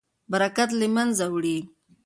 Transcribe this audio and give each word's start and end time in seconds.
برکت 0.31 0.69
له 0.79 0.87
منځه 0.95 1.25
وړي. 1.33 1.57